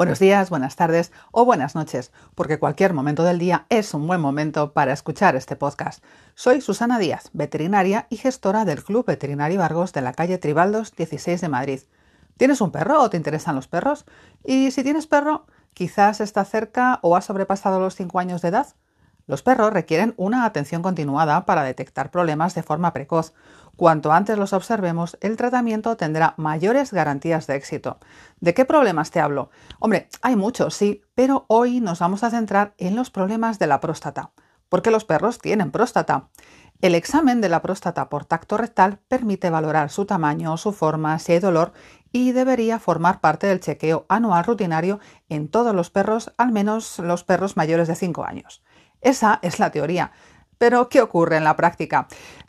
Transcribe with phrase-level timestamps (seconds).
[0.00, 4.18] Buenos días, buenas tardes o buenas noches, porque cualquier momento del día es un buen
[4.18, 6.02] momento para escuchar este podcast.
[6.34, 11.42] Soy Susana Díaz, veterinaria y gestora del Club Veterinario Argos de la calle Tribaldos 16
[11.42, 11.80] de Madrid.
[12.38, 14.06] ¿Tienes un perro o te interesan los perros?
[14.42, 15.44] Y si tienes perro,
[15.74, 18.68] quizás está cerca o ha sobrepasado los 5 años de edad.
[19.30, 23.32] Los perros requieren una atención continuada para detectar problemas de forma precoz.
[23.76, 27.98] Cuanto antes los observemos, el tratamiento tendrá mayores garantías de éxito.
[28.40, 29.50] ¿De qué problemas te hablo?
[29.78, 33.78] Hombre, hay muchos, sí, pero hoy nos vamos a centrar en los problemas de la
[33.78, 34.32] próstata,
[34.68, 36.30] porque los perros tienen próstata.
[36.80, 41.34] El examen de la próstata por tacto rectal permite valorar su tamaño, su forma, si
[41.34, 41.72] hay dolor
[42.10, 47.22] y debería formar parte del chequeo anual rutinario en todos los perros, al menos los
[47.22, 48.60] perros mayores de 5 años.
[49.00, 50.12] Esa es la teoría.
[50.58, 52.06] Pero, ¿qué ocurre en la práctica?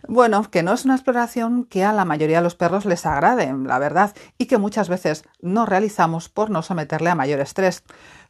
[0.07, 3.53] Bueno, que no es una exploración que a la mayoría de los perros les agrade,
[3.63, 7.83] la verdad, y que muchas veces no realizamos por no someterle a mayor estrés.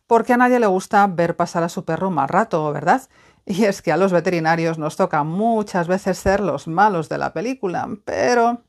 [0.05, 3.01] Porque a nadie le gusta ver pasar a su perro más rato, ¿verdad?
[3.43, 7.33] Y es que a los veterinarios nos toca muchas veces ser los malos de la
[7.33, 8.61] película, pero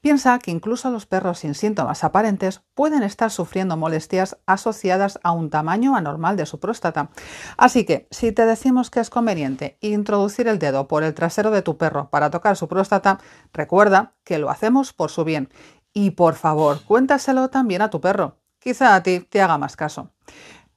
[0.00, 5.50] Piensa que incluso los perros sin síntomas aparentes pueden estar sufriendo molestias asociadas a un
[5.50, 7.10] tamaño anormal de su próstata.
[7.56, 11.62] Así que, si te decimos que es conveniente introducir el dedo por el trasero de
[11.62, 13.18] tu perro para tocar su próstata,
[13.52, 15.48] recuerda que lo hacemos por su bien.
[15.92, 18.38] Y por favor, cuéntaselo también a tu perro.
[18.58, 20.10] Quizá a ti te haga más caso.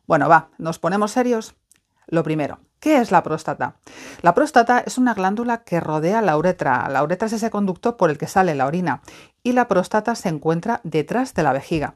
[0.07, 1.55] Bueno, va, ¿nos ponemos serios?
[2.07, 3.77] Lo primero, ¿Qué es la próstata?
[4.21, 6.87] La próstata es una glándula que rodea la uretra.
[6.87, 9.01] La uretra es ese conducto por el que sale la orina
[9.41, 11.95] y la próstata se encuentra detrás de la vejiga.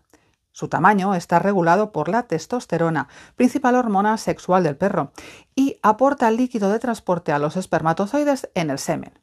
[0.51, 5.11] Su tamaño está regulado por la testosterona, principal hormona sexual del perro,
[5.53, 9.13] y aporta líquido de transporte a los espermatozoides en el semen.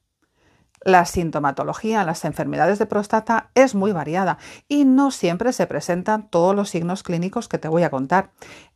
[0.86, 6.30] La sintomatología en las enfermedades de próstata es muy variada y no siempre se presentan
[6.30, 8.30] todos los signos clínicos que te voy a contar.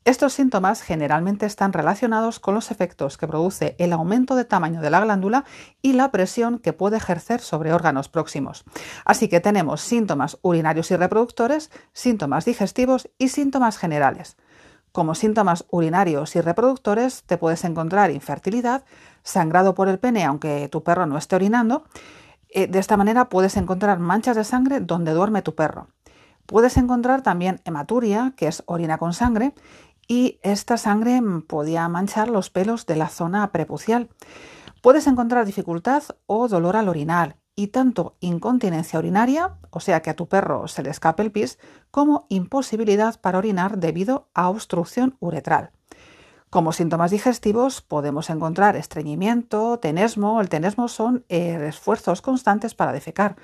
[0.05, 4.91] Estos síntomas generalmente están relacionados con los efectos que produce el aumento de tamaño de
[4.91, 5.45] la glándula
[5.83, 8.65] y la presión que puede ejercer sobre órganos próximos.
[9.05, 14.37] Así que tenemos síntomas urinarios y reproductores, síntomas digestivos y síntomas generales.
[14.93, 18.85] Como síntomas urinarios y reproductores te puedes encontrar infertilidad,
[19.23, 21.85] sangrado por el pene aunque tu perro no esté orinando.
[22.49, 25.89] Eh, de esta manera puedes encontrar manchas de sangre donde duerme tu perro.
[26.47, 29.55] Puedes encontrar también hematuria, que es orina con sangre,
[30.09, 34.09] y esta sangre podía manchar los pelos de la zona prepucial.
[34.83, 40.17] Puedes encontrar dificultad o dolor al orinar y tanto incontinencia urinaria, o sea que a
[40.17, 41.59] tu perro se le escape el pis,
[41.91, 45.71] como imposibilidad para orinar debido a obstrucción uretral.
[46.49, 50.41] Como síntomas digestivos podemos encontrar estreñimiento, tenesmo.
[50.41, 53.37] El tenesmo son eh, esfuerzos constantes para defecar.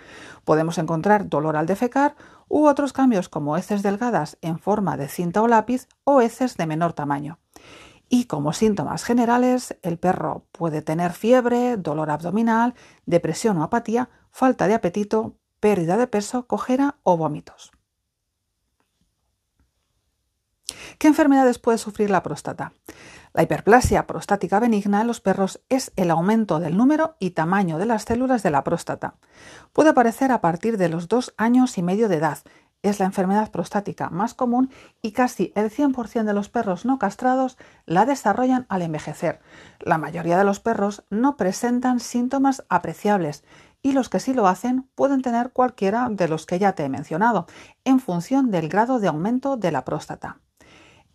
[0.44, 2.16] Podemos encontrar dolor al defecar
[2.48, 6.66] u otros cambios como heces delgadas en forma de cinta o lápiz o heces de
[6.66, 7.38] menor tamaño.
[8.08, 12.74] Y como síntomas generales, el perro puede tener fiebre, dolor abdominal,
[13.04, 17.72] depresión o apatía, falta de apetito, pérdida de peso, cojera o vómitos.
[20.98, 22.72] ¿Qué enfermedades puede sufrir la próstata?
[23.34, 27.84] La hiperplasia prostática benigna en los perros es el aumento del número y tamaño de
[27.84, 29.16] las células de la próstata.
[29.74, 32.38] Puede aparecer a partir de los dos años y medio de edad.
[32.82, 34.70] Es la enfermedad prostática más común
[35.02, 39.40] y casi el 100% de los perros no castrados la desarrollan al envejecer.
[39.80, 43.44] La mayoría de los perros no presentan síntomas apreciables
[43.82, 46.88] y los que sí lo hacen pueden tener cualquiera de los que ya te he
[46.88, 47.46] mencionado,
[47.84, 50.40] en función del grado de aumento de la próstata.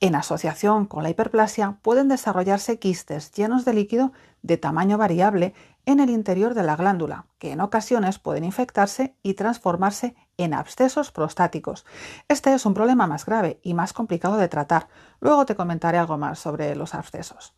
[0.03, 5.53] En asociación con la hiperplasia pueden desarrollarse quistes llenos de líquido de tamaño variable
[5.85, 11.12] en el interior de la glándula, que en ocasiones pueden infectarse y transformarse en abscesos
[11.12, 11.85] prostáticos.
[12.28, 14.88] Este es un problema más grave y más complicado de tratar.
[15.19, 17.53] Luego te comentaré algo más sobre los abscesos.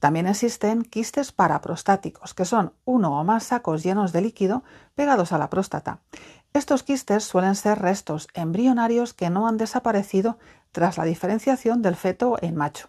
[0.00, 4.62] También existen quistes paraprostáticos, que son uno o más sacos llenos de líquido
[4.94, 6.00] pegados a la próstata.
[6.54, 10.38] Estos quistes suelen ser restos embrionarios que no han desaparecido
[10.74, 12.88] tras la diferenciación del feto en macho.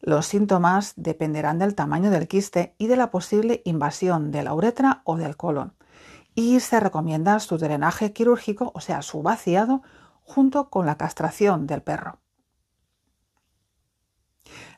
[0.00, 5.02] Los síntomas dependerán del tamaño del quiste y de la posible invasión de la uretra
[5.04, 5.74] o del colon.
[6.36, 9.82] Y se recomienda su drenaje quirúrgico, o sea, su vaciado,
[10.22, 12.20] junto con la castración del perro.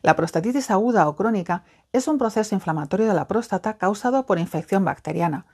[0.01, 4.83] La prostatitis aguda o crónica es un proceso inflamatorio de la próstata causado por infección
[4.83, 5.45] bacteriana,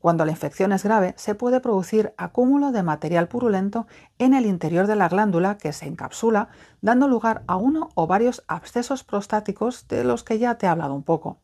[0.00, 3.86] cuando la infección es grave, se puede producir acúmulo de material purulento
[4.18, 6.48] en el interior de la glándula que se encapsula,
[6.80, 10.94] dando lugar a uno o varios abscesos prostáticos de los que ya te he hablado
[10.94, 11.40] un poco.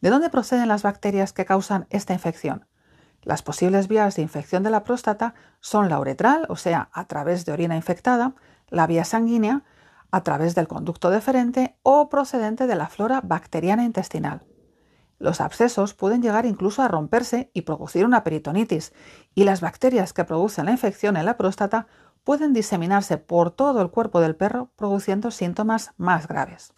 [0.00, 2.66] ¿De dónde proceden las bacterias que causan esta infección?
[3.22, 7.44] Las posibles vías de infección de la próstata son la uretral, o sea, a través
[7.44, 8.32] de orina infectada,
[8.70, 9.62] la vía sanguínea,
[10.10, 14.42] a través del conducto deferente o procedente de la flora bacteriana intestinal.
[15.20, 18.94] Los abscesos pueden llegar incluso a romperse y producir una peritonitis,
[19.34, 21.88] y las bacterias que producen la infección en la próstata
[22.24, 26.72] pueden diseminarse por todo el cuerpo del perro produciendo síntomas más graves.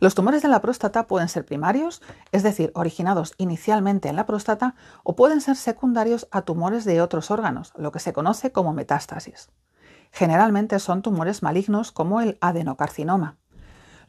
[0.00, 2.02] Los tumores de la próstata pueden ser primarios,
[2.32, 4.74] es decir, originados inicialmente en la próstata,
[5.04, 9.50] o pueden ser secundarios a tumores de otros órganos, lo que se conoce como metástasis.
[10.14, 13.36] Generalmente son tumores malignos como el adenocarcinoma.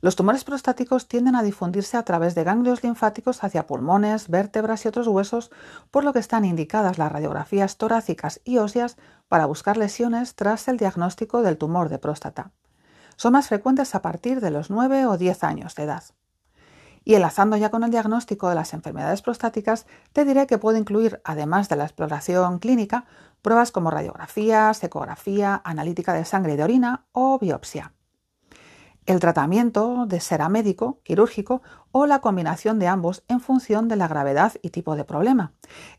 [0.02, 4.88] Los tumores prostáticos tienden a difundirse a través de ganglios linfáticos hacia pulmones, vértebras y
[4.88, 5.50] otros huesos,
[5.90, 8.98] por lo que están indicadas las radiografías torácicas y óseas
[9.30, 12.52] para buscar lesiones tras el diagnóstico del tumor de próstata.
[13.16, 16.04] Son más frecuentes a partir de los 9 o 10 años de edad.
[17.06, 21.22] Y enlazando ya con el diagnóstico de las enfermedades prostáticas, te diré que puede incluir,
[21.24, 23.06] además de la exploración clínica,
[23.44, 27.94] pruebas como radiografías, ecografía, analítica de sangre y de orina o biopsia.
[29.06, 31.62] El tratamiento de será médico, quirúrgico
[31.92, 35.54] o la combinación de ambos en función de la gravedad y tipo de problema.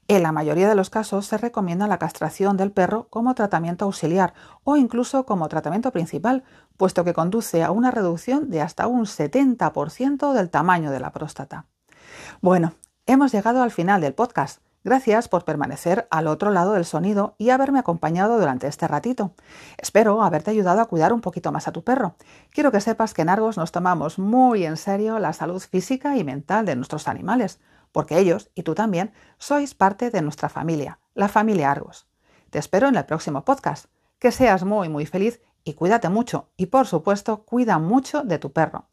[0.08, 4.34] En la mayoría de los casos se recomienda la castración del perro como tratamiento auxiliar
[4.64, 6.42] o incluso como tratamiento principal,
[6.76, 11.66] puesto que conduce a una reducción de hasta un 70% del tamaño de la próstata.
[12.40, 12.74] Bueno,
[13.06, 14.65] hemos llegado al final del podcast.
[14.86, 19.32] Gracias por permanecer al otro lado del sonido y haberme acompañado durante este ratito.
[19.78, 22.14] Espero haberte ayudado a cuidar un poquito más a tu perro.
[22.52, 26.22] Quiero que sepas que en Argos nos tomamos muy en serio la salud física y
[26.22, 27.58] mental de nuestros animales,
[27.90, 32.06] porque ellos, y tú también, sois parte de nuestra familia, la familia Argos.
[32.50, 33.86] Te espero en el próximo podcast.
[34.20, 36.50] Que seas muy, muy feliz y cuídate mucho.
[36.56, 38.86] Y por supuesto, cuida mucho de tu perro.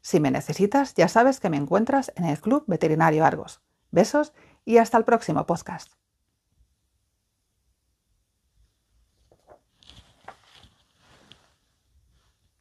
[0.00, 3.60] Si me necesitas, ya sabes que me encuentras en el Club Veterinario Argos.
[3.90, 4.32] Besos
[4.70, 5.99] y hasta el próximo podcast.